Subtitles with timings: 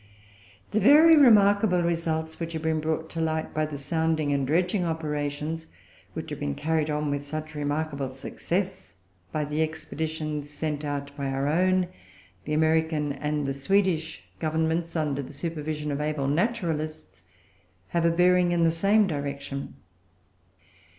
[0.71, 4.83] The very remarkable results which have been brought to light by the sounding and dredging
[4.83, 5.67] operations,
[6.13, 8.95] which have been carried on with such remarkable success
[9.31, 11.87] by the expeditions sent out by our own,
[12.45, 17.21] the American, and the Swedish Governments, under the supervision of able naturalists,
[17.89, 19.75] have a bearing in the same direction.